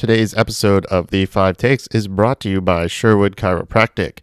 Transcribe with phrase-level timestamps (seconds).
[0.00, 4.20] Today's episode of The Five Takes is brought to you by Sherwood Chiropractic.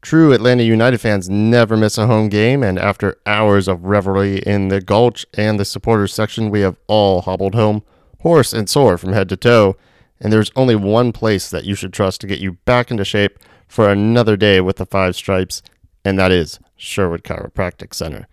[0.00, 4.68] True Atlanta United fans never miss a home game, and after hours of revelry in
[4.68, 7.82] the Gulch and the supporters section, we have all hobbled home,
[8.20, 9.76] hoarse and sore from head to toe.
[10.20, 13.40] And there's only one place that you should trust to get you back into shape
[13.66, 15.60] for another day with the Five Stripes,
[16.04, 18.28] and that is Sherwood Chiropractic Center.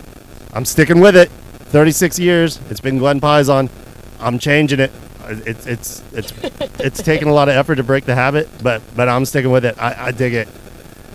[0.52, 1.30] I'm sticking with it.
[1.30, 2.58] 36 years.
[2.68, 3.70] It's been Glenn Payson.
[4.18, 4.90] I'm changing it.
[5.22, 6.32] Uh, it's it's it's
[6.80, 9.64] it's taken a lot of effort to break the habit, but but I'm sticking with
[9.64, 9.76] it.
[9.78, 10.48] I, I dig it.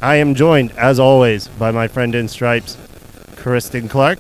[0.02, 2.78] I am joined, as always, by my friend in stripes,
[3.36, 4.20] Kristen Clark,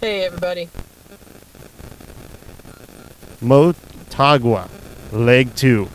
[0.00, 0.68] Hey everybody.
[3.40, 4.68] Motagua,
[5.12, 5.88] leg two.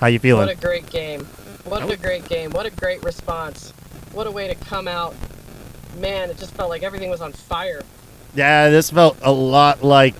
[0.00, 0.46] How you feeling?
[0.46, 1.24] What a great game.
[1.64, 2.50] What a great game.
[2.50, 3.72] What a great response.
[4.12, 5.14] What a way to come out.
[5.98, 7.82] Man, it just felt like everything was on fire.
[8.34, 10.14] Yeah, this felt a lot like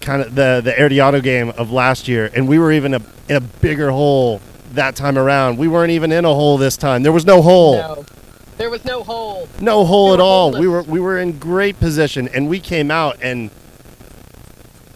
[0.00, 3.36] kind of the the Herediano game of last year, and we were even a, in
[3.36, 4.40] a bigger hole
[4.72, 5.58] that time around.
[5.58, 7.02] We weren't even in a hole this time.
[7.02, 8.04] There was no hole, no.
[8.58, 9.48] There was no hole.
[9.60, 10.52] No hole We at all.
[10.52, 13.50] We were we were in great position, and we came out and.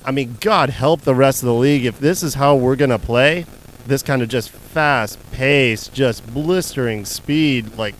[0.06, 2.98] I mean, God help the rest of the league if this is how we're gonna
[2.98, 3.44] play.
[3.86, 7.94] This kind of just fast pace, just blistering speed, like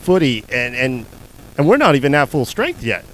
[0.00, 1.06] footy, and and
[1.58, 3.04] and we're not even at full strength yet.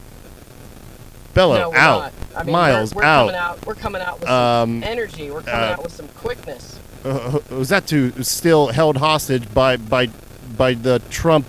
[1.35, 2.13] Bello no, out.
[2.37, 3.27] I mean, Miles we're, we're out.
[3.27, 3.67] coming out.
[3.67, 5.31] We're coming out with Um, some energy.
[5.31, 6.79] We're coming uh, out with some quickness.
[7.05, 10.09] uh, was that to still held hostage by by
[10.57, 11.47] by the Trump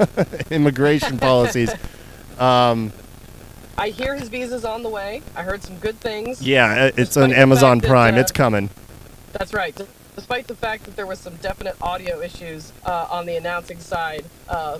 [0.50, 1.72] immigration policies.
[2.38, 2.92] Um,
[3.78, 5.22] I hear his visa's on the way.
[5.34, 6.40] I heard some good things.
[6.42, 8.14] yeah, it's Despite on Amazon fact that, Prime.
[8.14, 8.70] uh, it's coming.
[9.32, 9.76] That's right.
[10.14, 14.24] Despite the fact that there was some definite audio issues uh, on the announcing side,
[14.48, 14.78] uh,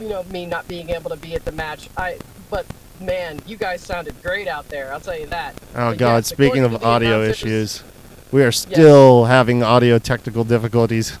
[0.00, 1.88] you know, me not being able to be at the match.
[1.96, 2.18] I,
[2.50, 2.66] but
[3.00, 4.92] man, you guys sounded great out there.
[4.92, 5.54] I'll tell you that.
[5.74, 6.16] Oh But God!
[6.16, 7.84] yes, Speaking of audio issues,
[8.32, 11.16] we are still having audio technical difficulties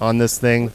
[0.00, 0.72] on this thing,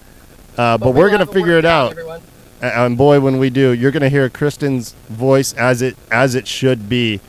[0.57, 1.91] uh, but, we we're gonna figure it out.
[1.91, 2.21] Everyone.
[2.61, 6.89] And boy, when we do, you're gonna hear Kristen's voice as it as it should
[6.89, 7.21] be,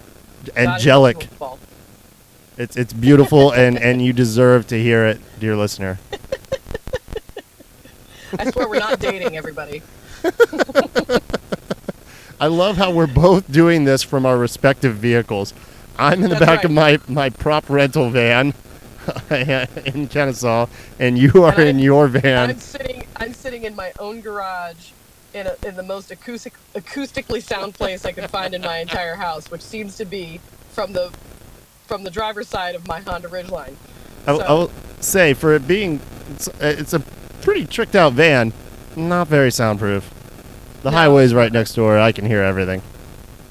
[0.56, 1.28] angelic.
[2.56, 5.98] It's it's beautiful, and and you deserve to hear it, dear listener.
[8.38, 9.82] I swear we're not dating everybody.
[12.40, 15.52] I love how we're both doing this from our respective vehicles.
[15.98, 18.54] I'm in the That's back of my, my prop rental van
[19.30, 20.66] in Kennesaw,
[20.98, 22.50] and you are And in your van.
[22.50, 23.06] I'm sitting.
[23.16, 24.92] I'm sitting in my own garage.
[25.32, 29.14] In, a, in the most acoustic, acoustically sound place I could find in my entire
[29.14, 30.40] house, which seems to be
[30.72, 31.12] from the
[31.86, 33.74] from the driver's side of my Honda Ridgeline.
[34.26, 34.70] I, so- I will
[35.00, 37.00] say, for it being, it's, it's a
[37.42, 38.52] pretty tricked out van,
[38.96, 40.08] not very soundproof.
[40.82, 40.96] The No.
[40.96, 41.98] highway's right next door.
[41.98, 42.82] I can hear everything.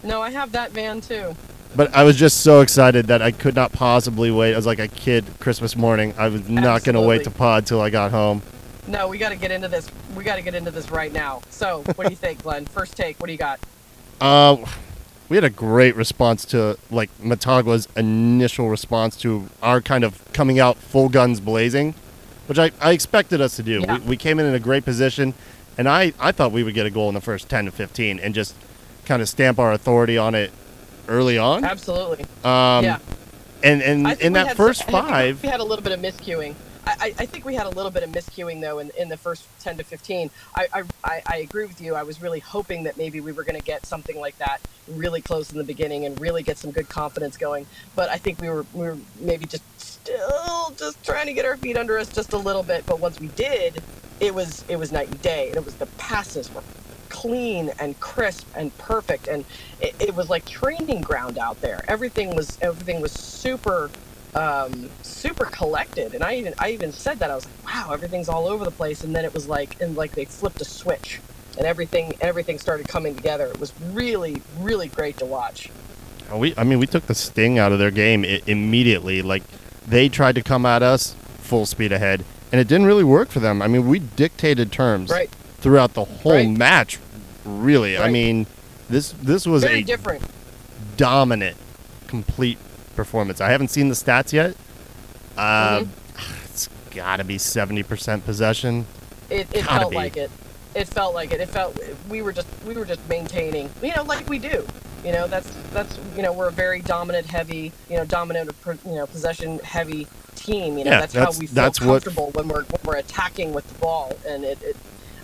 [0.03, 1.35] No, I have that van too.
[1.75, 4.53] But I was just so excited that I could not possibly wait.
[4.53, 6.13] I was like a kid Christmas morning.
[6.17, 8.41] I was not going to wait to pod till I got home.
[8.89, 9.87] No, we got to get into this.
[10.15, 11.43] We got to get into this right now.
[11.51, 12.65] So, what do you think, Glenn?
[12.65, 13.19] First take.
[13.19, 13.59] What do you got?
[14.19, 14.57] Uh,
[15.29, 20.59] we had a great response to like Motagua's initial response to our kind of coming
[20.59, 21.93] out full guns blazing,
[22.47, 23.81] which I, I expected us to do.
[23.81, 23.99] Yeah.
[23.99, 25.35] We, we came in in a great position,
[25.77, 28.19] and I, I thought we would get a goal in the first 10 to 15
[28.19, 28.55] and just
[29.05, 30.51] kind of stamp our authority on it
[31.07, 31.63] early on.
[31.63, 32.23] Absolutely.
[32.43, 32.99] Um, yeah.
[33.61, 36.55] And, and in that first some- five, we had a little bit of miscuing.
[36.99, 39.45] I, I, think we had a little bit of miscuing though in, in the first
[39.59, 40.29] 10 to 15.
[40.55, 41.95] I, I, I, I agree with you.
[41.95, 45.21] I was really hoping that maybe we were going to get something like that really
[45.21, 47.65] close in the beginning and really get some good confidence going.
[47.95, 51.57] But I think we were we were maybe just still just trying to get our
[51.57, 52.85] feet under us just a little bit.
[52.85, 53.81] But once we did,
[54.19, 55.49] it was it was night and day.
[55.49, 56.63] And it was the passes were
[57.09, 59.43] clean and crisp and perfect, and
[59.81, 61.83] it, it was like training ground out there.
[61.87, 63.89] Everything was everything was super
[64.35, 66.13] um, super collected.
[66.13, 68.71] And I even I even said that I was like, wow, everything's all over the
[68.71, 69.03] place.
[69.03, 71.19] And then it was like and like they flipped a switch.
[71.57, 73.47] And everything, everything started coming together.
[73.47, 75.69] It was really, really great to watch.
[76.33, 79.21] We, I mean, we took the sting out of their game I- immediately.
[79.21, 79.43] Like
[79.87, 83.39] they tried to come at us full speed ahead, and it didn't really work for
[83.39, 83.61] them.
[83.61, 85.29] I mean, we dictated terms Right.
[85.59, 86.47] throughout the whole Right.
[86.49, 86.99] match.
[87.43, 88.45] Really, I mean,
[88.89, 90.21] this this was Very a different.
[90.97, 91.57] dominant,
[92.07, 92.59] complete
[93.03, 93.39] performance.
[93.39, 94.55] I haven't seen the stats yet.
[95.37, 96.45] Uh, Mm-hmm.
[96.51, 98.85] It's got to be seventy percent possession.
[99.29, 99.95] It, it felt be.
[99.95, 100.29] like it.
[100.75, 101.39] It felt like it.
[101.39, 101.79] It felt
[102.09, 104.67] we were just we were just maintaining, you know, like we do.
[105.05, 108.51] You know, that's that's you know we're a very dominant, heavy, you know, dominant,
[108.85, 110.77] you know, possession heavy team.
[110.77, 112.97] You know, Yeah, that's, that's- how we feel that's what- comfortable when we're when we're
[112.97, 114.11] attacking with the ball.
[114.27, 114.75] And it, it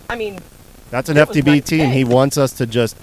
[0.08, 0.38] I mean,
[0.90, 1.90] That's an It was FTB night team.
[1.90, 2.96] He wants us to just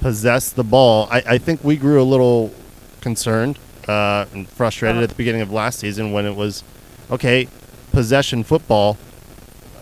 [0.00, 1.06] possess the ball.
[1.12, 2.52] I, I think we grew a little
[3.00, 6.64] concerned uh, and frustrated at the beginning of last season when it was,
[7.10, 7.48] okay,
[7.92, 8.96] possession football.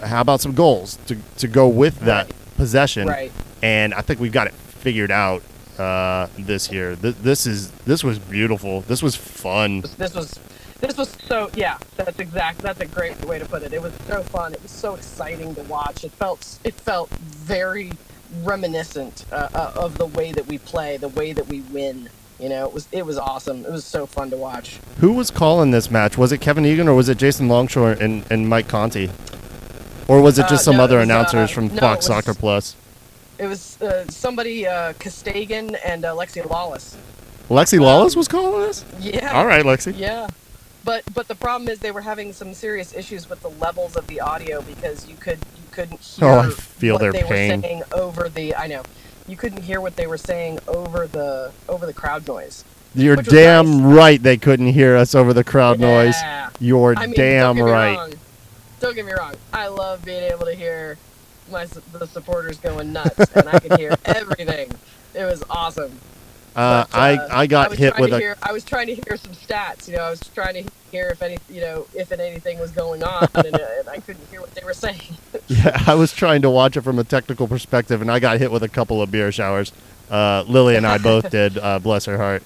[0.03, 3.09] How about some goals to, to go with that possession?
[3.09, 3.33] right.
[3.63, 5.43] And I think we've got it figured out
[5.79, 6.97] uh, this year.
[6.97, 8.83] Th- this is this was beautiful.
[8.83, 9.83] This was fun.
[9.97, 10.39] This was
[10.81, 11.79] this was so yeah.
[11.97, 12.59] That's exact.
[12.59, 13.73] That's a great way to put it.
[13.73, 14.53] It was so fun.
[14.53, 16.05] It was so exciting to watch.
[16.05, 17.93] It felt it felt very
[18.43, 22.11] reminiscent uh, uh, of the way that we play, the way that we win.
[22.41, 23.65] You know, it was it was awesome.
[23.65, 24.81] It was so fun to watch.
[24.99, 26.19] Who was calling this match?
[26.19, 29.09] Was it Kevin Egan or was it Jason Longshore and, and Mike Conti?
[30.09, 32.07] Or was it Uh, just some no, other was, uh, announcers from no, Fox was-
[32.07, 32.77] Soccer Plus?
[33.39, 36.97] It was uh, somebody uh, and uh, Lexi Lawless.
[37.49, 38.85] Lexi Lawless was calling this?
[39.01, 39.33] Yeah.
[39.37, 39.95] All right, Lexi.
[39.97, 40.29] Yeah.
[40.85, 44.07] But but the problem is they were having some serious issues with the levels of
[44.07, 47.61] the audio because you could you couldn't hear Oh, I feel what their they pain.
[47.61, 48.83] were saying over the I know.
[49.27, 52.65] You couldn't hear what they were saying over the over the crowd noise.
[52.95, 53.97] You're damn nice.
[53.97, 56.15] right they couldn't hear us over the crowd noise.
[56.21, 56.51] Yeah.
[56.61, 57.97] You're I mean, damn don't get me right.
[57.97, 58.13] Wrong.
[58.81, 59.35] Don't get me wrong.
[59.53, 60.99] I love being able to hear
[61.51, 64.71] my the supporters going nuts, and I could hear everything.
[65.15, 65.99] It was awesome.
[66.57, 68.65] Uh, But, I uh, I got was hit trying with to a Hear, I was
[68.65, 69.89] trying to hear some stats.
[69.89, 73.03] You know, I was trying to hear if any, you know, if anything was going
[73.03, 75.17] on, and, uh, and I couldn't hear what they were saying.
[75.49, 75.83] yeah.
[75.87, 78.63] I was trying to watch it from a technical perspective, and I got hit with
[78.63, 79.73] a couple of beer showers.
[80.11, 81.59] Uh, Lily and I both did.
[81.59, 82.43] Uh, bless her heart.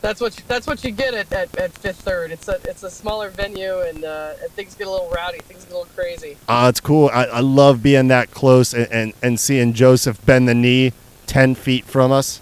[0.00, 2.30] That's what you, that's what you get at, at, at Fifth Third.
[2.30, 5.40] It's a it's a smaller venue, and, uh, and things get a little rowdy.
[5.40, 6.36] Things get a little crazy.
[6.46, 7.10] Uh, it's cool.
[7.12, 10.92] I, I love being that close and, and, and seeing Josef bend the knee
[11.26, 12.40] ten feet from us.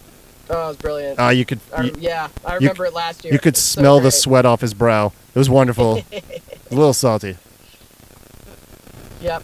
[0.49, 1.19] Oh, it was brilliant.
[1.19, 3.33] Uh, you could I, you, yeah, I remember it last year.
[3.33, 5.13] you could was so smell the sweat off his brow.
[5.35, 5.97] It was wonderful.
[6.13, 6.23] a
[6.75, 7.37] little salty,
[9.21, 9.43] Yep.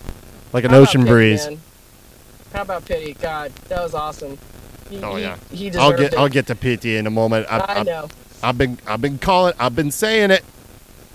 [0.53, 1.47] like an How ocean Pity, breeze.
[1.47, 1.61] man?
[2.53, 3.15] How about pity?
[3.15, 4.39] God, that was awesome.
[4.91, 5.37] He, Oh he- yeah.
[5.51, 6.19] he I'll get it.
[6.19, 7.47] I'll get to pity in a moment.
[7.51, 8.09] I, I I, know.
[8.43, 9.55] I've been I've been calling.
[9.59, 10.45] I've been saying it.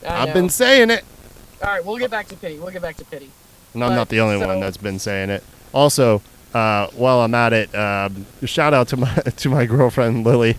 [0.05, 1.05] I I've been saying it.
[1.63, 2.57] All right, we'll get back to pity.
[2.59, 3.29] We'll get back to pity.
[3.73, 5.43] And I'm But, not the only so- one that's been saying it.
[5.73, 6.21] Also,
[6.53, 10.57] uh, while I'm at it, um, shout out to my to my girlfriend Lily,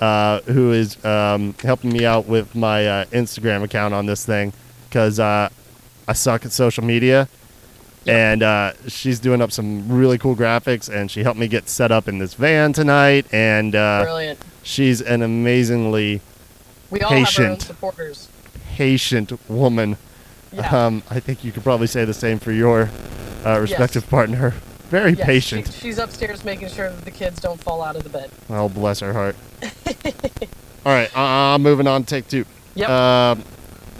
[0.00, 4.52] uh, who is um, helping me out with my uh, Instagram account on this thing
[4.88, 5.48] because uh,
[6.06, 7.28] I suck at social media,
[8.06, 11.90] and uh, she's doing up some really cool graphics, and she helped me get set
[11.90, 14.38] up in this van tonight, and uh, Brilliant.
[14.62, 16.20] she's an amazingly
[16.90, 17.62] We all have our own patient.
[17.62, 18.28] supporters.
[18.74, 19.96] patient woman.
[20.52, 20.86] Yeah.
[20.86, 22.90] Um, I think you could probably say the same for your
[23.46, 24.52] uh, respective partner.
[24.92, 25.66] Very Yes, patient.
[25.68, 28.30] She, she's upstairs making sure that the kids don't fall out of the bed.
[28.50, 29.36] Oh, bless her heart.
[30.84, 32.04] All right, uh, moving on.
[32.04, 32.44] to Take two.
[32.74, 32.90] Yep.
[32.90, 33.42] Um,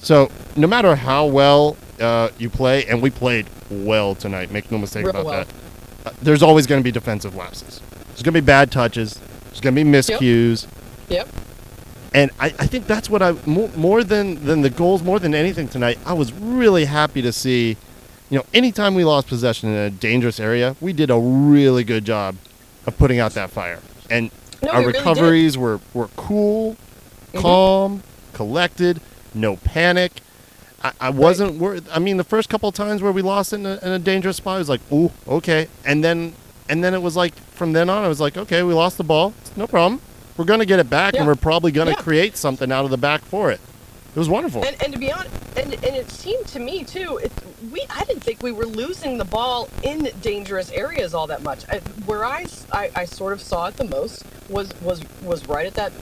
[0.00, 4.76] so, no matter how well uh, you play, and we played well tonight, make no
[4.76, 5.44] mistake Real about well.
[5.44, 5.54] that.
[6.04, 7.80] Uh, there's always going to be defensive lapses.
[8.08, 9.14] There's going to be bad touches.
[9.46, 10.66] There's going to be miscues.
[11.08, 11.26] Yep.
[12.12, 15.34] And I, I think that's what I more, more than than the goals, more than
[15.34, 15.98] anything tonight.
[16.04, 17.78] I was really happy to see,
[18.32, 22.06] you know, anytime we lost possession in a dangerous area, we did a really good
[22.06, 22.34] job
[22.86, 23.78] of putting out that fire.
[24.08, 24.30] And
[24.62, 26.78] No, our we really recoveries were were cool,
[27.34, 27.40] Mhm.
[27.42, 29.02] calm, collected,
[29.34, 30.22] no panic.
[30.82, 31.84] I, I wasn't worried.
[31.92, 34.38] I mean, the first couple of times where we lost in a, in a dangerous
[34.38, 36.32] spot, I was like, "Ooh, okay," and then
[36.70, 39.04] and then it was like from then on, I was like, "Okay, we lost the
[39.04, 40.00] ball, no problem.
[40.38, 41.20] We're gonna get it back, Yeah.
[41.20, 41.96] and we're probably gonna Yeah.
[41.96, 43.60] create something out of the back for it."
[44.14, 44.62] It was wonderful.
[44.64, 47.18] And, and to be honest, and, and it seemed to me too.
[47.22, 47.32] It,
[47.72, 51.64] we I didn't think we were losing the ball in dangerous areas all that much.
[52.04, 55.48] Where I, I, I, I- I sort of saw it the most was was was
[55.48, 55.92] right at that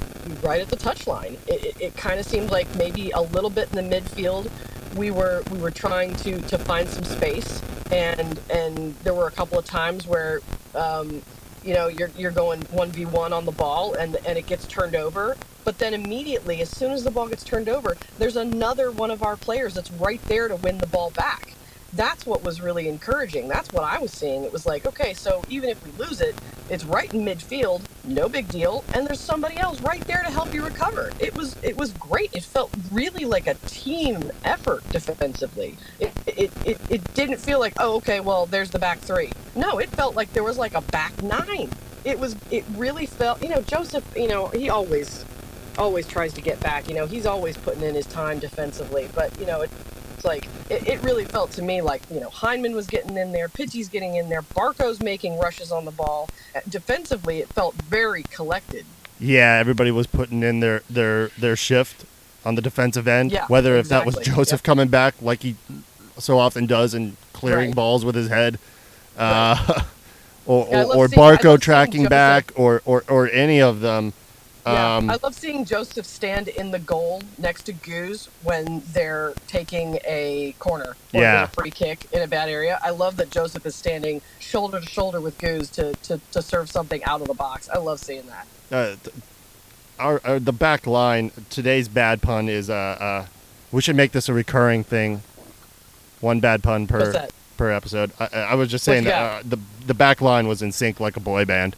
[0.42, 1.34] right at the touchline.
[1.48, 4.50] It, it, it kind of seemed like maybe a little bit in the midfield.
[4.96, 7.62] We were we were trying to, to find some space,
[7.92, 10.40] and and there were a couple of times where,
[10.74, 11.22] um,
[11.64, 14.66] you know, you're you're going one v one on the ball, and and it gets
[14.66, 15.36] turned over.
[15.64, 19.22] But then immediately, as soon as the ball gets turned over, there's another one of
[19.22, 21.54] our players that's right there to win the ball back
[21.92, 23.48] that's what was really encouraging.
[23.48, 24.44] That's what I was seeing.
[24.44, 26.34] It was like, okay, so even if we lose it,
[26.68, 30.54] it's right in midfield, no big deal, and there's somebody else right there to help
[30.54, 31.10] you recover.
[31.18, 32.32] It was it was great.
[32.32, 35.76] It felt really like a team effort defensively.
[35.98, 36.09] It
[36.40, 39.30] it, it, it didn't feel like, oh, okay, well, there's the back three.
[39.54, 41.70] No, it felt like there was like a back nine.
[42.02, 45.26] It was it really felt, you know, Josef, you know, he always
[45.76, 46.88] always tries to get back.
[46.88, 49.70] You know, he's always putting in his time defensively, but you know, it
[50.24, 53.48] like it, it, really felt to me like you know Hyndman was getting in there,
[53.48, 56.28] Pity's getting in there, Barco's making rushes on the ball.
[56.68, 58.86] Defensively, it felt very collected.
[59.18, 62.06] Yeah, everybody was putting in their their their shift
[62.46, 63.30] on the defensive end.
[63.30, 64.08] Yeah, whether exactly.
[64.08, 64.62] if that was Josef yep.
[64.62, 65.56] coming back like he
[66.18, 67.76] so often does and clearing right.
[67.76, 68.58] balls with his head.
[69.16, 69.84] Uh, right.
[70.46, 74.12] or, yeah, or, or seeing, Barco tracking back, or, or, or any of them.
[74.66, 79.32] Yeah, um, I love seeing Josef stand in the goal next to Goose when they're
[79.46, 81.44] taking a corner or yeah.
[81.44, 82.78] a free kick in a bad area.
[82.82, 86.70] I love that Josef is standing shoulder to shoulder with Goose to, to, to serve
[86.70, 87.70] something out of the box.
[87.70, 88.46] I love seeing that.
[88.70, 88.96] Uh,
[89.98, 93.26] our, our, the back line today's bad pun is uh, uh
[93.72, 95.22] we should make this a recurring thing.
[96.20, 98.12] One bad pun per per episode.
[98.18, 101.16] I, I was just saying that uh, the the back line was in sync like
[101.16, 101.76] a boy band.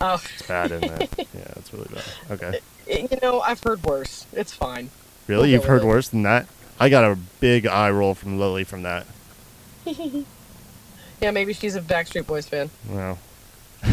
[0.00, 0.22] Oh.
[0.34, 1.10] It's bad, isn't it?
[1.34, 2.04] yeah, it's really bad.
[2.30, 2.60] Okay.
[2.86, 4.26] You know, I've heard worse.
[4.32, 4.90] It's fine.
[5.26, 5.42] Really?
[5.42, 5.86] We'll You've heard it.
[5.86, 6.46] worse than that?
[6.80, 9.06] I got a big eye roll from Lily from that.
[9.84, 12.70] yeah, maybe she's a Backstreet Boys fan.
[12.88, 13.18] Well.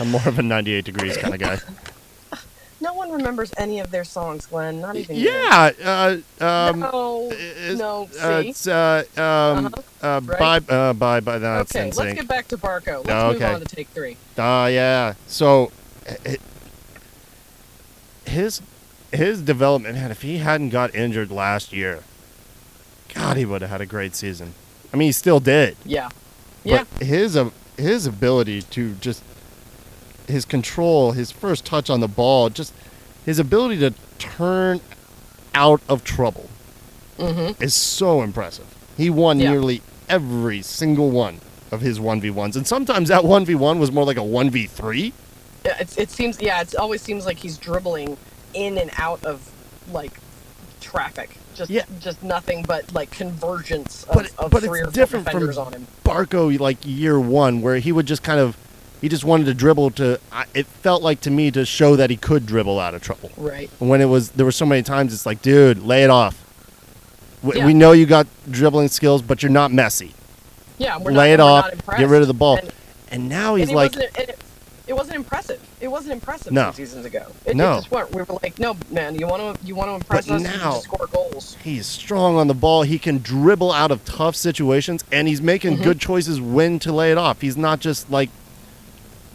[0.00, 1.58] I'm more of a 98 degrees kind of guy.
[2.88, 4.80] No one remembers any of their songs, Glenn.
[4.80, 5.72] Not even yeah.
[5.84, 7.28] Uh, um, no,
[7.74, 8.08] no.
[8.10, 8.48] See?
[8.48, 9.82] it's uh, um, Uh-huh.
[10.16, 10.66] uh, Right.
[10.66, 11.36] bye, uh, bye, bye.
[11.36, 12.16] No, okay, let's sync.
[12.16, 13.04] get back to Barco.
[13.04, 13.52] Let's Oh, move okay.
[13.52, 14.16] on to take three.
[14.38, 15.12] Ah, yeah.
[15.26, 15.70] So,
[16.24, 16.40] it,
[18.24, 18.62] his
[19.12, 20.10] his development, man.
[20.10, 22.04] If he hadn't got injured last year,
[23.12, 24.54] God, he would have had a great season.
[24.94, 25.76] I mean, he still did.
[25.84, 26.08] Yeah.
[26.64, 26.84] Yeah.
[26.98, 29.22] But his uh, his ability to just
[30.28, 32.72] his control, his first touch on the ball, just
[33.24, 34.80] his ability to turn
[35.54, 36.48] out of trouble
[37.18, 37.60] Mm-hmm.
[37.60, 38.66] is so impressive.
[38.96, 39.50] He won Yeah.
[39.50, 41.40] nearly every single one
[41.72, 42.54] of his 1v1s.
[42.54, 45.12] And sometimes that 1v1 was more like a 1v3.
[45.64, 46.40] Yeah, it's, it seems.
[46.40, 48.16] Yeah, it always seems like he's dribbling
[48.54, 49.50] in and out of
[49.90, 50.12] like
[50.80, 51.36] traffic.
[51.56, 51.82] Just, Yeah.
[51.98, 55.32] just nothing but like convergence of, But- of but three it's or four different from-
[55.40, 55.86] defenders on him.
[56.04, 58.56] Barco, like year one, where he would just kind of,
[59.00, 60.18] he just wanted to dribble to,
[60.54, 63.30] it felt like to me to show that he could dribble out of trouble.
[63.36, 63.70] Right.
[63.78, 66.44] When it was, there were so many times it's like, dude, lay it off.
[67.42, 67.66] We, Yeah.
[67.66, 70.14] we know you got dribbling skills, but you're not messy.
[70.78, 70.98] Yeah.
[70.98, 72.56] We're lay not, it off, get rid of the ball.
[72.58, 72.72] And,
[73.10, 74.38] And now he's it like, it,
[74.88, 75.60] it wasn't impressive.
[75.80, 76.70] It wasn't impressive No.
[76.70, 77.26] two seasons ago.
[77.44, 77.74] It, No.
[77.74, 78.12] it just weren't.
[78.12, 80.42] We were like, no, man, you want to, you want to impress But us?
[80.42, 81.56] Now- score goals.
[81.62, 82.82] he's strong on the ball.
[82.82, 85.82] He can dribble out of tough situations, and he's making Mhm.
[85.84, 87.40] good choices when to lay it off.
[87.42, 88.30] He's not just like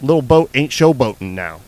[0.04, 1.60] little boat ain't showboating now.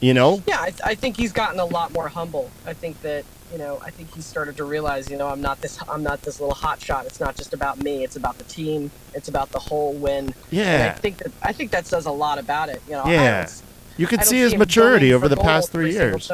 [0.00, 0.42] You know?
[0.46, 2.50] Yeah, I, I think he's gotten a lot more humble.
[2.66, 5.60] I think that you know, I think he started to realize, you know, I'm not
[5.60, 7.06] this, I'm not this little hot shot.
[7.06, 8.02] It's not just about me.
[8.02, 8.90] It's about the team.
[9.14, 10.34] It's about the whole win.
[10.52, 12.82] And I think that I think that says a lot about it.
[12.86, 13.48] You know, Yeah.
[13.96, 16.30] You can see his maturity over the past three years.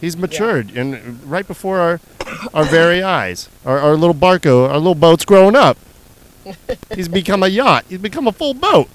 [0.00, 2.00] He's matured, and right before our
[2.54, 5.76] our very eyes, our, our little Barco, our little boat's growing up.
[6.94, 7.84] He's become a yacht.
[7.88, 8.88] He's become a full boat.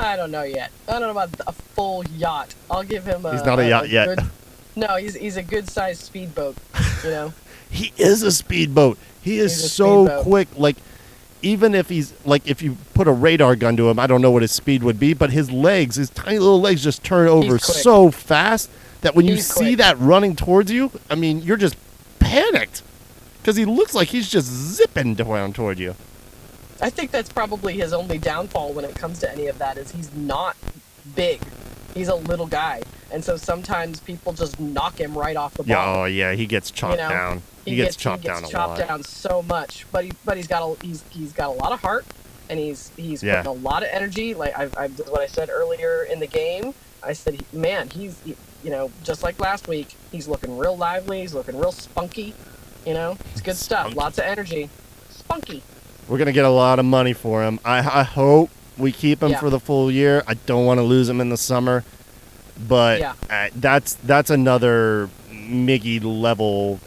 [0.00, 0.70] I don't know yet.
[0.88, 2.54] I don't know about a full yacht.
[2.70, 3.32] I'll give him a.
[3.32, 4.16] He's not a yacht yet.
[4.18, 4.30] good-
[4.76, 6.56] no, he's he's a good sized speedboat.
[7.04, 7.32] You know.
[7.72, 8.98] He is a speedboat.
[9.22, 10.24] He is so speedboat.
[10.24, 10.48] quick.
[10.56, 10.76] Like,
[11.40, 14.32] even if he's like, if you put a radar gun to him, I don't know
[14.32, 17.60] what his speed would be, but his legs, his tiny little legs, just turn over
[17.60, 18.70] so fast
[19.02, 19.78] that when you He's see quick.
[19.78, 21.76] that running towards you, I mean, you're just
[22.18, 22.82] panicked
[23.38, 25.94] because he looks like he's just zipping down toward you.
[26.82, 29.90] I think that's probably his only downfall when it comes to any of that is
[29.92, 30.56] he's not
[31.14, 31.40] big.
[31.94, 32.82] He's a little guy,
[33.12, 35.68] and so sometimes people just knock him right off the ball.
[35.68, 37.42] Yeah, oh yeah, he gets chopped know, down.
[37.64, 38.88] He, gets, chopped he gets down a chopped lot.
[38.88, 41.80] down so much, but he but he's got a he's he's got a lot of
[41.80, 42.06] heart,
[42.48, 43.42] and he's he's Yeah.
[43.42, 44.34] putting a lot of energy.
[44.34, 48.36] Like I, I what I said earlier in the game, I said, man, he's he,
[48.62, 51.20] you know just like last week, he's looking real lively.
[51.22, 52.34] He's looking real spunky.
[52.86, 53.86] You know, it's good stuff.
[53.86, 53.98] Spunky.
[53.98, 54.70] Lots of energy.
[55.10, 55.62] Spunky.
[56.10, 57.60] We're gonna get a lot of money for him.
[57.64, 59.38] I, I hope We keep him Yeah.
[59.40, 60.22] for the full year.
[60.26, 61.84] I don't want to lose him in the summer,
[62.66, 63.12] but Yeah.
[63.30, 66.80] uh, that's that's another Miggy level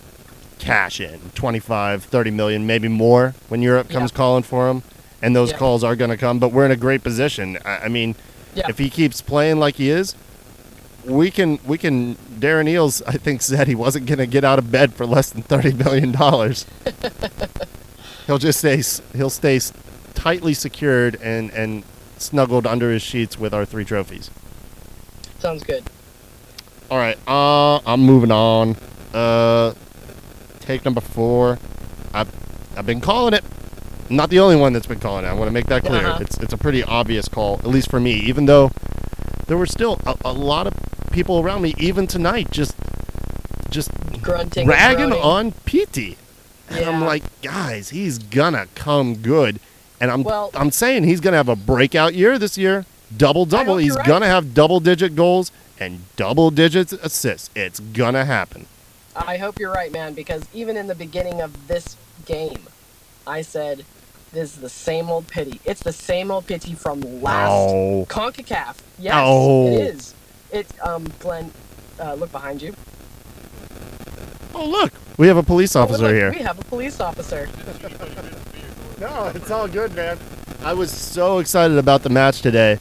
[0.59, 4.17] cash in 25 30 million maybe more when Europe comes Yeah.
[4.17, 4.81] calling for him
[5.21, 7.87] and those calls are going to come but we're in a great position I, I
[7.89, 8.15] mean
[8.55, 10.15] if he keeps playing like he is
[11.05, 14.57] we can we can Darren Eales I think said he wasn't going to get out
[14.57, 16.65] of bed for less than 30 million dollars
[18.27, 18.81] he'll just stay
[19.17, 19.59] he'll stay
[20.13, 21.83] tightly secured and and
[22.17, 24.29] snuggled under his sheets with our three trophies
[25.39, 25.83] Sounds good.
[26.89, 28.77] all right, uh, I'm moving on.
[29.13, 29.73] Uh,
[30.61, 31.59] take number four.
[32.13, 32.31] I've,
[32.77, 33.43] I've been calling it.
[34.09, 35.27] I'm not the only one that's been calling it.
[35.27, 36.05] I want to make that clear.
[36.05, 36.19] Uh-huh.
[36.21, 38.13] It's it's a pretty obvious call, at least for me.
[38.13, 38.71] Even though
[39.47, 40.73] there were still a, a lot of
[41.11, 42.73] people around me, even tonight, just
[43.69, 44.65] just Grunting.
[44.65, 46.15] ragging on Pity.
[46.73, 49.59] And I'm like, guys, he's gonna come good.
[49.99, 52.85] And I'm Well- I'm saying he's gonna have a breakout year this year.
[53.15, 53.77] Double double.
[53.77, 54.05] He's right.
[54.05, 57.49] gonna have double digit goals and double digit assists.
[57.55, 58.65] It's gonna happen.
[59.15, 62.63] I hope you're right, man, because even in the beginning of this game,
[63.27, 63.85] I said,
[64.31, 65.61] this is the same old pity.
[65.65, 68.05] It's the same old pity from last No.
[68.09, 68.77] CONCACAF.
[68.97, 69.67] Yes, No.
[69.67, 70.13] it is.
[70.51, 71.51] It, um, Glenn,
[71.99, 72.75] uh, look behind you.
[74.53, 76.31] Oh look, we have a police Oh, officer look, here.
[76.31, 77.49] We have a police officer.
[78.99, 80.17] No, it's all good, man.
[80.63, 82.77] I was so excited about the match today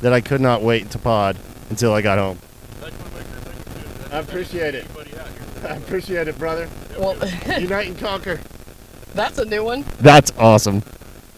[0.00, 1.36] that I could not wait to pod
[1.70, 2.38] until I got home.
[4.10, 4.86] I appreciate it.
[5.64, 6.68] I appreciate it, brother.
[6.98, 7.16] Well,
[7.58, 8.40] Unite and conquer.
[9.14, 9.84] that's a new one.
[10.00, 10.82] That's awesome.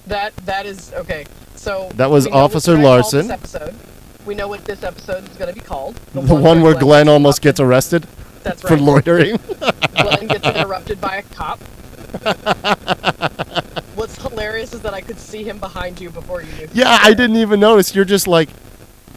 [0.07, 1.27] That that is okay.
[1.55, 3.31] So That was we know what Officer we're gonna call Larson.
[3.31, 3.75] Episode.
[4.27, 5.97] We know what this episode is going to be called.
[6.15, 8.07] The one where Glenn almost gets arrested
[8.45, 8.71] That's right.
[8.71, 9.37] for loitering.
[9.97, 11.59] Glenn gets interrupted by a cop.
[13.95, 16.69] What's hilarious is that I could see him behind you before you knew.
[16.73, 17.95] Yeah, I didn't even notice.
[17.95, 18.49] You're just like,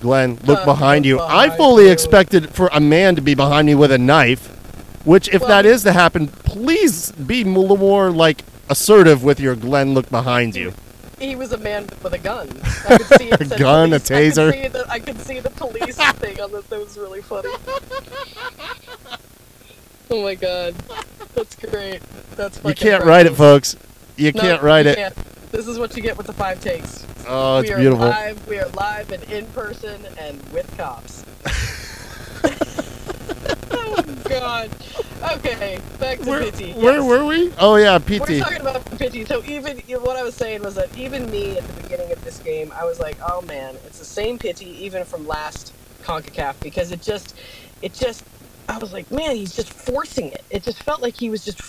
[0.01, 1.19] Glenn, look Uh, behind look you.
[1.19, 1.91] I behind fully you.
[1.91, 4.47] expected for a man to be behind me with a knife,
[5.03, 9.93] which, if Well- that is to happen, please be more like assertive with your Glenn,
[9.93, 10.73] look behind you.
[11.19, 12.47] He was a man with a gun.
[12.89, 14.11] I could see A gun, a police.
[14.11, 14.51] I taser.
[14.51, 16.65] could see the, I could see the police thing on this.
[16.67, 17.49] That was really funny.
[20.09, 20.73] Oh my god,
[21.35, 22.01] that's great.
[22.37, 23.75] That's You can't write it, folks.
[24.15, 24.95] You No, can't write you it.
[24.95, 25.15] can't.
[25.51, 27.05] This is what you get with the five takes.
[27.27, 28.05] Oh, it's we are beautiful.
[28.07, 28.47] live.
[28.47, 31.25] We are live and in person and with cops.
[33.95, 34.71] Oh god.
[35.37, 36.73] Okay, back to Where, Pity.
[36.73, 37.03] where Yes.
[37.03, 37.53] were we?
[37.59, 38.39] Oh yeah, We're Pity.
[38.39, 39.25] talking about Pity.
[39.25, 42.39] So even what I was saying was that even me at the beginning of this
[42.39, 45.73] game, I was like, oh man, it's the same Pity even from last
[46.03, 47.35] Concacaf because it just,
[47.81, 48.23] it just,
[48.69, 50.45] I was like, man, he's just forcing it.
[50.49, 51.61] It just felt like he was just.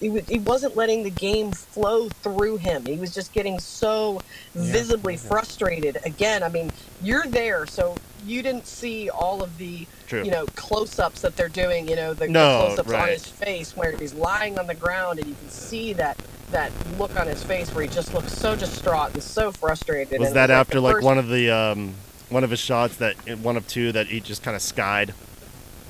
[0.00, 2.86] He, was, he wasn't letting the game flow through him.
[2.86, 4.20] He was just getting so
[4.54, 5.98] visibly frustrated.
[6.04, 6.70] Again, I mean,
[7.02, 10.24] you're there, so you didn't see all of the True.
[10.24, 13.76] you know close-ups that they're doing you know the, the No, close-ups on his face
[13.76, 16.18] where he's lying on the ground and you can see that
[16.50, 20.28] that look on his face where he just looks so distraught and so frustrated Was
[20.28, 21.94] and that it after the like first- one of the um,
[22.28, 25.14] one of his shots that one of two that he just kind of skied?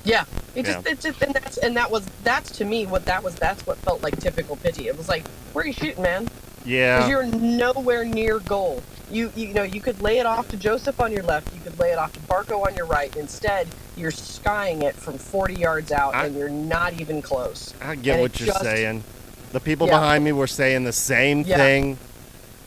[0.09, 0.93] Yeah it just, Yeah.
[0.93, 3.77] it just and that's and that was that's to me what that was that's what
[3.79, 6.23] felt like typical pity it was like where are you shooting man
[6.65, 7.09] Yeah, because Yeah.
[7.09, 11.13] you're nowhere near goal you you know you could lay it off to josef on
[11.13, 14.83] your left you could lay it off to barco on your right instead you're skying
[14.83, 18.41] it from 40 yards out I- and you're not even close I get and what
[18.41, 19.05] you're just- saying.
[19.53, 19.99] The people Yeah.
[19.99, 21.57] behind me were saying the same Yeah.
[21.57, 21.99] thing.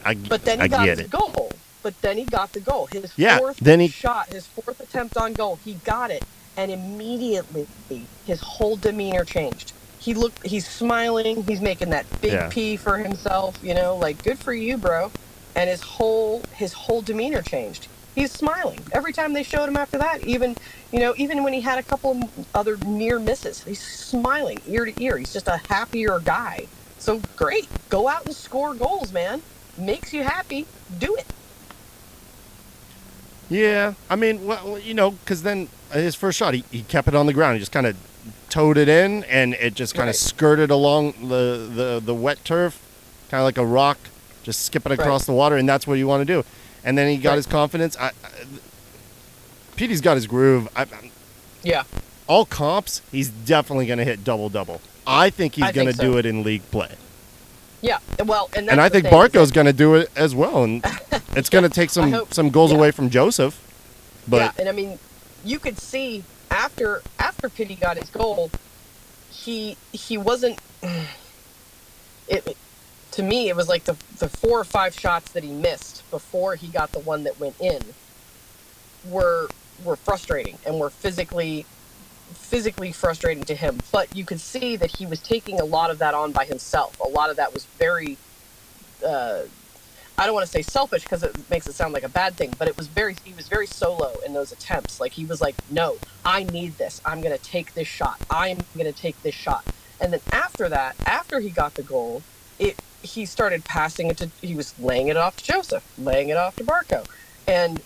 [0.04, 1.10] I, But then he I got get the it.
[1.12, 1.52] goal.
[1.84, 2.88] But then he got the goal.
[2.92, 6.24] His Yeah, fourth then he- shot, his fourth attempt on goal, he got it,
[6.58, 7.68] and immediately
[8.26, 9.74] his whole demeanor changed.
[10.00, 12.50] He looked, he's smiling, he's making that big Yeah.
[12.50, 15.12] P for himself, you know, like good for you, bro.
[15.56, 17.88] And his whole his whole demeanor changed.
[18.16, 20.26] He's smiling every time they showed him after that.
[20.26, 20.56] Even
[20.92, 25.04] you know, even when he had a couple other near misses, he's smiling ear to
[25.04, 25.18] ear.
[25.18, 26.68] He's just a happier guy.
[26.98, 29.42] So great, go out and score goals, man.
[29.78, 30.66] Makes you happy,
[31.00, 31.26] do it.
[33.50, 37.16] Yeah, I mean, well, you know, because then his first shot, he, he kept it
[37.16, 37.56] on the ground.
[37.56, 37.96] He just kind of
[38.50, 40.16] towed it in, and it just kind of Right.
[40.16, 42.80] skirted along the, the, the wet turf,
[43.30, 43.98] kind of like a rock,
[44.44, 45.26] just skipping across Right.
[45.28, 46.44] the water, and that's what you want to do.
[46.84, 47.36] And then he got Right.
[47.38, 47.96] his confidence.
[48.00, 48.12] I, I,
[49.76, 50.68] Pity's got his groove.
[50.76, 50.86] I,
[51.64, 51.84] Yeah,
[52.28, 54.82] all comps, he's definitely going to hit double double.
[55.08, 56.04] I think he's going to so.
[56.04, 56.92] do it in league play,
[57.82, 57.98] yeah.
[58.24, 60.64] Well, and that's and I think thing, Barco's going to do it as well.
[60.64, 60.84] And
[61.36, 62.78] it's going to take some hope- some goals yeah.
[62.78, 63.60] away from Josef,
[64.28, 65.00] but yeah, and I mean,
[65.44, 68.52] you could see after after Pity got his goal,
[69.32, 70.60] he he wasn't.
[72.28, 72.56] It
[73.12, 76.56] to me, it was like the the four or five shots that he missed before
[76.56, 77.82] he got the one that went in
[79.10, 79.50] were
[79.84, 81.66] were frustrating and were physically
[82.34, 83.80] physically frustrating to him.
[83.92, 87.00] But you could see that he was taking a lot of that on by himself.
[87.02, 88.18] A lot of that was very
[89.06, 89.42] uh,
[90.22, 92.54] I don't want to say selfish because it makes it sound like a bad thing,
[92.60, 95.00] but it was very he was very solo in those attempts.
[95.00, 97.02] Like he was like, "No, I need this.
[97.04, 98.22] I'm going to take this shot.
[98.30, 99.66] I'm going to take this shot."
[100.00, 102.22] And then after that, after he got the goal,
[102.60, 106.38] it he started passing it to he was laying it off to Josef, laying it
[106.38, 107.04] off to Barco.
[107.48, 107.82] And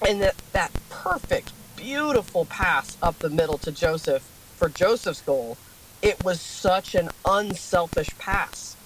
[0.00, 4.22] and that that perfect, beautiful pass up the middle to Josef
[4.56, 5.58] for Josef's goal,
[6.00, 8.76] it was such an unselfish pass.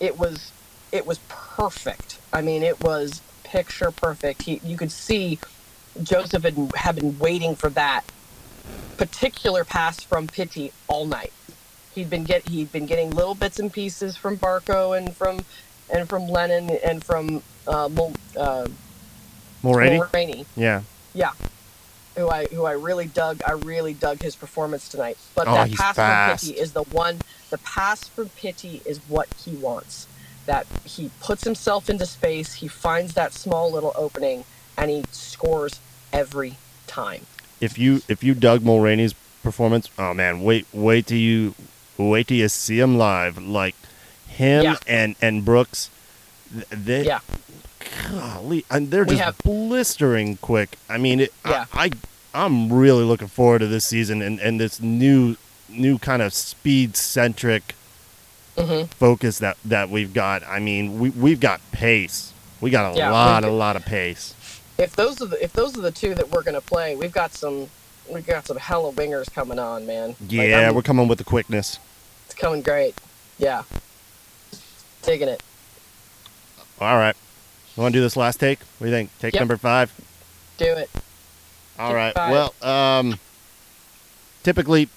[0.00, 0.53] It was
[0.94, 2.18] it was perfect.
[2.32, 4.42] I mean, it was picture perfect.
[4.42, 5.40] He, you could see
[6.02, 8.04] Josef had, had been waiting for that
[8.96, 11.32] particular pass from Pity all night.
[11.94, 15.44] He'd been get he'd been getting little bits and pieces from Barco and from
[15.92, 18.66] and from Lennon and from uh, Mul, uh,
[19.62, 19.98] Mulraney?
[19.98, 20.46] Mulraney.
[20.56, 20.82] Yeah.
[21.12, 21.32] Yeah.
[22.16, 25.18] Who I who I really dug I really dug his performance tonight.
[25.34, 26.44] But Oh, that pass fast.
[26.44, 27.18] from Pity is the one
[27.50, 30.06] the pass from Pity is what he wants.
[30.46, 34.44] That he puts himself into space, he finds that small little opening,
[34.76, 35.80] and he scores
[36.12, 37.26] every time.
[37.60, 41.54] If you if you dug Mulraney's performance, oh man, wait wait till you
[41.96, 43.38] wait till you see him live.
[43.38, 43.74] Like
[44.28, 44.76] him Yeah.
[44.86, 45.88] and and Brooks,
[46.70, 47.20] they Yeah.
[48.10, 50.76] golly, and they're just have- blistering quick.
[50.88, 51.64] I mean, it, Yeah.
[51.72, 51.90] I,
[52.34, 55.36] I am really looking forward to this season and and this new
[55.68, 57.74] new kind of speed centric
[58.58, 60.42] hmm focus that that we've got.
[60.44, 62.32] I mean, we we've got pace.
[62.60, 64.34] We got a Yeah, lot a lot of pace.
[64.78, 67.32] If those are the if those are the two that we're gonna play, we've got
[67.32, 67.68] some
[68.08, 70.14] we've got some hella wingers coming on, man.
[70.28, 71.78] Yeah, I'm- we're coming with the quickness.
[72.26, 72.94] it's coming great.
[73.38, 73.62] Yeah.
[75.02, 75.42] Digging it.
[76.80, 77.16] All right.
[77.76, 78.60] You want to do this last take?
[78.78, 79.10] What do you think?
[79.18, 79.40] Take Yep.
[79.40, 79.92] number five.
[80.58, 80.88] Do it.
[81.78, 82.14] All Take right.
[82.14, 82.30] five.
[82.30, 83.18] Well, um,
[84.42, 84.88] typically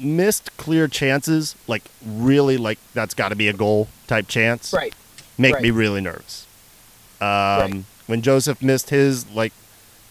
[0.00, 4.94] missed clear chances, like really, like that's got to be a goal type chance, Right.
[5.36, 5.62] make right.
[5.62, 6.46] me really nervous.
[7.20, 7.84] Um, Right.
[8.06, 9.52] when Josef missed his, like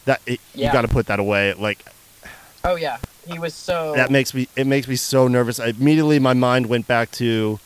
[0.05, 1.53] that, it, you got to put that away.
[1.53, 1.79] Like
[2.63, 2.97] Oh yeah.
[3.25, 5.59] He was so that makes me, it makes me so nervous.
[5.59, 7.59] I, immediately, my mind went back to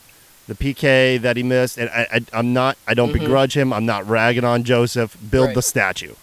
[0.48, 3.20] the PK that he missed, and I, I I'm not, I don't Mhm.
[3.20, 3.72] begrudge him.
[3.72, 5.16] I'm not ragging on Josef.
[5.30, 5.56] Build Right.
[5.56, 6.14] the statue.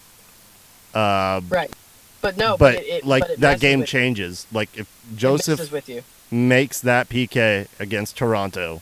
[0.93, 1.71] Uh, right.
[2.21, 4.45] But no, but but, it, it, like but that game changes.
[4.51, 6.03] Like if Josef with you.
[6.29, 8.81] makes that PK against Toronto,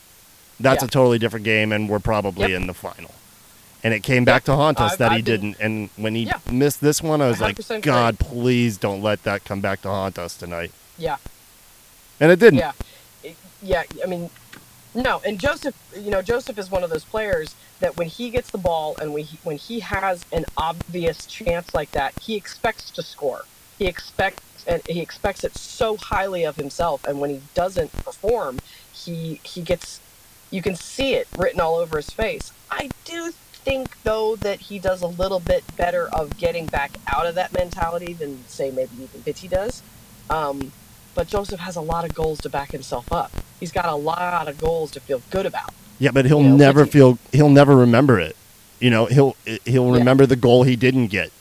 [0.60, 0.88] that's Yeah.
[0.88, 2.62] a totally different game, and we're probably Yep.
[2.62, 3.12] in the final.
[3.84, 5.58] And it came back to haunt us I've- that he I've been- didn't.
[5.60, 6.40] And when he Yeah.
[6.52, 9.88] missed this one, I was like, 100% God, please don't let that come back to
[9.90, 10.72] haunt us tonight.
[10.98, 11.18] Yeah.
[12.20, 12.58] And it didn't.
[12.60, 12.72] Yeah.
[13.24, 13.84] It- yeah.
[14.04, 14.32] I mean,
[14.96, 15.22] no.
[15.24, 18.58] And Josef, you know, Josef is one of those players that when he gets the
[18.58, 23.04] ball and when he, when he has an obvious chance like that, he expects to
[23.04, 23.46] score.
[23.78, 27.06] He expects and he expects it so highly of himself.
[27.06, 28.60] And when he doesn't perform,
[28.92, 30.02] he he gets
[30.50, 32.52] you can see it written all over his face.
[32.72, 37.26] I do think though that he does a little bit better of getting back out
[37.26, 39.84] of that mentality than say maybe even Pity does.
[40.30, 40.72] Um,
[41.16, 43.32] but Josef has a lot of goals to back himself up.
[43.60, 45.74] He's got a lot of goals to feel good about.
[46.00, 47.18] Yeah, but he'll You know, never he- feel.
[47.32, 48.36] He'll never remember it.
[48.80, 49.98] You know, he'll he'll Yeah.
[50.00, 51.32] remember the goal he didn't get.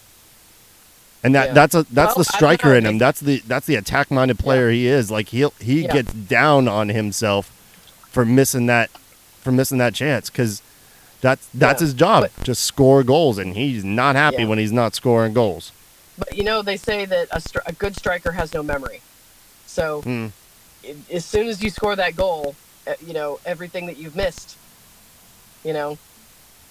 [1.23, 1.53] And that Yeah.
[1.55, 2.99] that's a that's Well, the striker in him.
[2.99, 5.11] That's the that's the attack minded player he is.
[5.11, 5.93] Like he'll he Yeah.
[5.93, 7.51] gets down on himself
[8.11, 8.91] for missing that
[9.43, 10.63] for missing that chance because
[11.21, 14.49] that's that's Yeah, his job but- to score goals and he's not happy Yeah.
[14.49, 15.73] when he's not scoring goals.
[16.19, 19.01] But you know, they say that a, stri- a good striker has no memory.
[19.67, 20.27] So Hmm.
[20.87, 22.55] i- as soon as you score that goal,
[22.87, 24.57] Uh, you know everything that you've missed.
[25.65, 25.99] You know,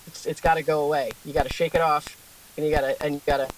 [0.07, 1.11] it's it's got to go away.
[1.25, 2.17] You got to shake it off,
[2.57, 3.49] and you got to and you got to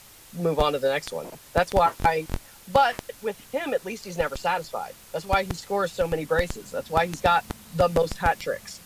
[0.41, 1.27] move on to the next one.
[1.53, 2.25] That's why I.
[2.71, 4.93] But with him, at least he's never satisfied.
[5.13, 6.69] That's why he scores so many braces.
[6.69, 8.81] That's why he's got the most hat tricks.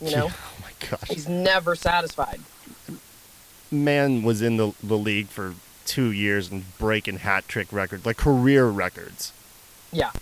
[0.00, 1.08] You know, Oh my gosh.
[1.08, 2.40] he's never satisfied.
[3.70, 5.54] Man was in the the league for
[5.84, 9.32] two years and breaking hat trick records, like career records.
[9.92, 10.12] Yeah.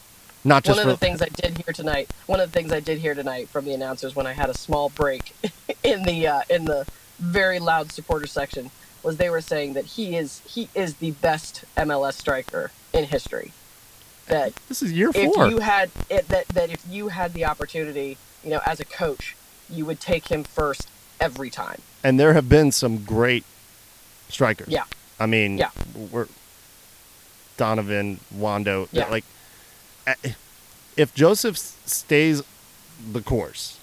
[0.45, 2.11] Not just one of the things I did here tonight.
[2.27, 4.55] One of the things I did here tonight from the announcers when I had a
[4.55, 5.33] small break
[5.83, 6.87] in the uh, in the
[7.19, 8.71] very loud supporter section
[9.03, 13.53] was they were saying that he is he is the best MLS striker in history.
[14.27, 15.47] That this is year four.
[15.47, 18.85] if you had it, that that if you had the opportunity, you know, as a
[18.85, 19.37] coach,
[19.69, 20.89] you would take him first
[21.21, 21.81] every time.
[22.05, 23.45] and there have been some great
[24.29, 24.69] strikers.
[24.69, 24.85] Yeah.
[25.19, 25.71] I mean, Yeah.
[26.13, 26.29] we're
[27.57, 28.89] Donovan, Wondo.
[28.93, 29.09] Yeah.
[29.09, 29.25] Like,
[30.97, 32.43] if Josef stays
[33.13, 33.79] the course,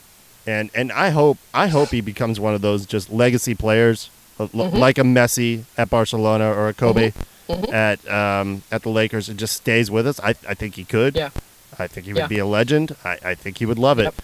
[0.45, 4.09] and and I hope I hope he becomes one of those just legacy players,
[4.39, 4.73] Mhm.
[4.73, 7.13] like a Messi at Barcelona or a Kobe
[7.49, 7.73] Mhm.
[7.73, 10.19] at um, at the Lakers, and just stays with us.
[10.21, 11.15] I I think he could.
[11.15, 11.29] Yeah.
[11.77, 12.27] I think he would Yeah.
[12.27, 12.95] be a legend.
[13.03, 14.03] I, I think he would love it.
[14.03, 14.15] Yep.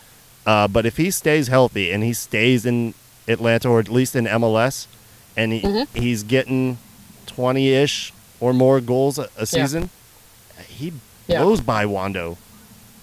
[0.46, 2.94] Uh, but if he stays healthy and he stays in
[3.28, 4.88] Atlanta or at least in MLS,
[5.36, 5.88] and he, Mhm.
[5.94, 6.78] he's getting
[7.26, 9.90] twenty ish or more goals a, a season,
[10.68, 10.94] he
[11.32, 11.42] Yeah.
[11.44, 12.38] blows by Wondo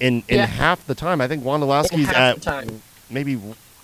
[0.01, 0.47] in in Yeah.
[0.47, 1.21] half the time.
[1.21, 2.47] I think In Wondolowski's at
[3.11, 3.35] maybe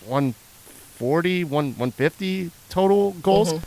[0.06, 3.52] 140, 150 total goals.
[3.52, 3.58] Mhm.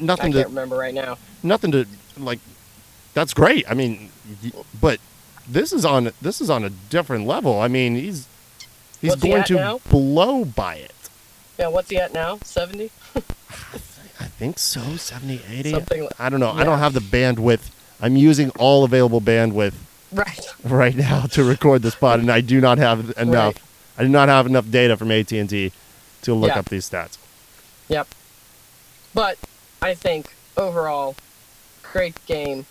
[0.00, 1.18] I Nothing can't to remember right now.
[1.42, 1.86] nothing to
[2.18, 2.40] like.
[3.14, 3.64] That's great.
[3.70, 4.10] I mean,
[4.80, 5.00] but
[5.48, 7.60] this is on this is on a different level.
[7.60, 8.26] I mean, he's
[9.00, 9.80] he's What's going at to now?
[9.90, 10.92] blow by it.
[11.58, 12.38] Yeah, what's he at now?
[12.44, 12.90] 70?
[14.20, 15.70] I think so, 70, 80.
[15.72, 16.50] Something like- I don't know.
[16.52, 17.70] I don't have the bandwidth.
[18.00, 19.74] I'm using all available bandwidth
[20.12, 20.46] Right.
[20.64, 23.56] right now to record this pod, and I do not have enough.
[23.56, 23.62] Right.
[23.98, 25.72] I do not have enough data from AT and T
[26.22, 26.58] to look Yeah.
[26.60, 27.18] up these stats.
[27.88, 28.08] Yep.
[29.14, 29.38] But
[29.82, 31.16] I think overall,
[31.82, 32.66] great game.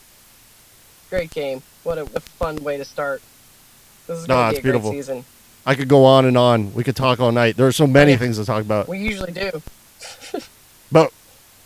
[1.10, 1.64] Great game.
[1.84, 3.22] What a, a fun way to start.
[4.08, 4.92] This is No, going to it's be a great beautiful.
[4.92, 5.26] season.
[5.66, 6.74] I could go on and on.
[6.74, 7.58] We could talk all night.
[7.58, 8.18] There are so oh, many yeah.
[8.18, 9.62] things to talk about, We usually do.
[10.92, 11.12] but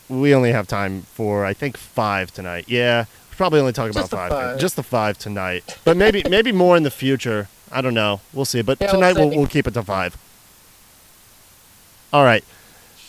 [0.10, 2.65] we only have time for I think five tonight.
[2.67, 3.05] Yeah,
[3.41, 4.30] probably only talk about five.
[4.30, 4.60] five.
[4.60, 7.47] Just the five tonight, but maybe maybe more in the future.
[7.71, 8.21] I don't know.
[8.34, 8.62] We'll see.
[8.62, 10.15] But Yeah, we'll tonight we'll, we'll keep it to five.
[12.13, 12.43] All right.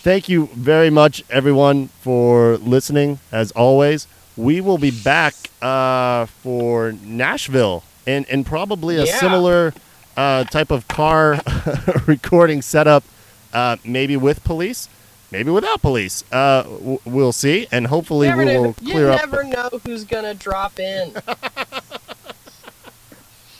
[0.02, 3.18] Thank you very much, everyone, for listening.
[3.30, 9.18] As always, we will be back uh, for Nashville and and probably a Yeah.
[9.18, 9.74] similar
[10.16, 11.40] uh, type of car
[12.06, 13.04] recording setup,
[13.52, 14.88] uh, maybe with police,
[15.32, 16.22] maybe without police.
[16.30, 19.20] Uh, w- we'll see, and hopefully never we know- will you clear up.
[19.20, 21.12] You never know who's going to drop in.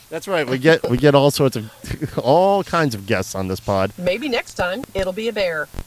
[0.09, 0.47] That's right.
[0.47, 1.71] We get we get all sorts of
[2.23, 3.91] all kinds of guests on this pod.
[3.97, 5.67] Maybe next time it'll be a bear.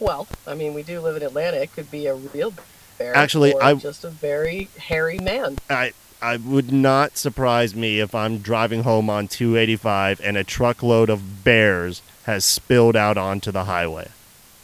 [0.00, 1.56] Well, I mean, we do live in Atlanta.
[1.56, 2.54] It could be a real
[2.98, 3.16] bear.
[3.16, 5.58] Actually, I- just a very hairy man.
[5.68, 11.10] I I would not surprise me if I'm driving home on 285 and a truckload
[11.10, 14.08] of bears has spilled out onto the highway.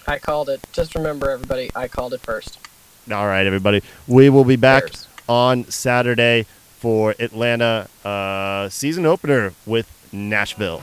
[0.07, 0.61] I called it.
[0.73, 2.59] Just remember, everybody, I called it first.
[3.11, 3.83] All right, everybody.
[4.07, 5.09] We will be back Bears.
[5.29, 6.47] on Saturday
[6.79, 10.83] for Atlanta uh, season opener with Nashville.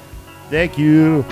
[0.50, 1.26] Thank you.